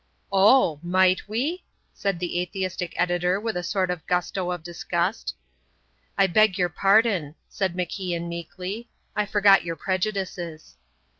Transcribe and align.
"Oh! 0.31 0.79
might 0.81 1.29
we?" 1.29 1.63
said 1.93 2.17
the 2.17 2.39
atheistic 2.41 2.95
editor 2.99 3.39
with 3.39 3.55
a 3.55 3.61
sort 3.61 3.91
of 3.91 4.03
gusto 4.07 4.49
of 4.49 4.63
disgust. 4.63 5.35
"I 6.17 6.25
beg 6.25 6.57
your 6.57 6.69
pardon," 6.69 7.35
said 7.49 7.75
MacIan, 7.75 8.27
meekly. 8.27 8.89
"I 9.15 9.27
forgot 9.27 9.63
your 9.63 9.75
prejudices." 9.75 10.75